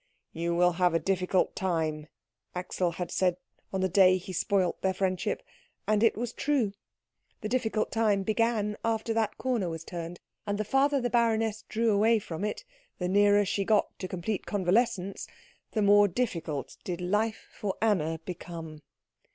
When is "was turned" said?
9.69-10.19